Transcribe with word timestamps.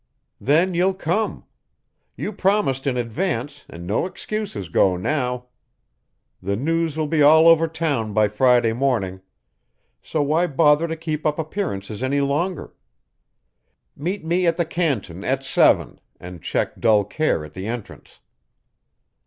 "Then 0.39 0.73
you'll 0.73 0.95
come. 0.95 1.45
You 2.15 2.33
promised 2.33 2.87
in 2.87 2.97
advance, 2.97 3.65
and 3.69 3.85
no 3.85 4.07
excuses 4.07 4.67
go 4.67 4.97
now. 4.97 5.45
The 6.41 6.55
news 6.55 6.97
will 6.97 7.05
be 7.05 7.21
all 7.21 7.47
over 7.47 7.67
town 7.67 8.11
by 8.11 8.27
Friday 8.27 8.73
morning; 8.73 9.21
so 10.01 10.23
why 10.23 10.47
bother 10.47 10.87
to 10.87 10.95
keep 10.95 11.23
up 11.23 11.37
appearances 11.37 12.01
any 12.01 12.19
longer. 12.19 12.73
Meet 13.95 14.25
me 14.25 14.47
at 14.47 14.57
the 14.57 14.65
Canton 14.65 15.23
at 15.23 15.43
seven 15.43 15.99
and 16.19 16.41
check 16.41 16.79
dull 16.79 17.03
care 17.05 17.45
at 17.45 17.53
the 17.53 17.67
entrance." 17.67 18.19